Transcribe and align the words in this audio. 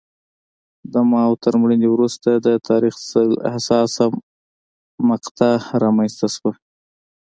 د 0.91 0.93
ماوو 1.11 1.41
تر 1.43 1.53
مړینې 1.61 1.87
وروسته 1.91 2.29
د 2.35 2.47
تاریخ 2.69 2.95
حساسه 3.53 4.05
مقطعه 5.09 5.61
رامنځته 5.83 6.27
شوه. 6.35 6.51